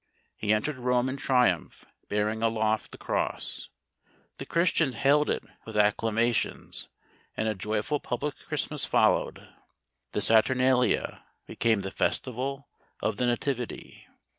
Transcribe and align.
He 0.39 0.51
entered 0.51 0.77
Rome 0.79 1.09
in 1.09 1.17
triumph, 1.17 1.85
bearing 2.09 2.41
aloft 2.41 2.89
the 2.91 2.97
cross. 2.97 3.69
The 4.39 4.47
Christians 4.47 4.95
hailed 4.95 5.29
it 5.29 5.43
with 5.63 5.75
acclama 5.77 6.33
tions, 6.33 6.87
and 7.37 7.47
a 7.47 7.53
joyful 7.53 7.99
public 7.99 8.33
Christmas 8.47 8.83
followed. 8.83 9.47
The 10.13 10.21
Saturnalia 10.23 11.23
became 11.45 11.81
the 11.81 11.91
Festival 11.91 12.67
of 13.03 13.17
the 13.17 13.27
Nativity. 13.27 14.07